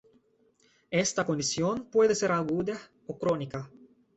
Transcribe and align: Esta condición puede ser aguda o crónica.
Esta 0.89 1.27
condición 1.27 1.85
puede 1.91 2.15
ser 2.15 2.31
aguda 2.31 2.75
o 3.05 3.19
crónica. 3.19 3.69